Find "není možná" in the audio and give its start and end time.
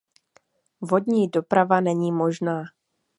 1.81-2.63